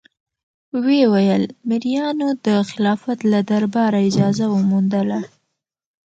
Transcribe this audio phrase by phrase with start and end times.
[0.83, 5.19] ویې ویل: مریانو د خلافت له دربار اجازه وموندله.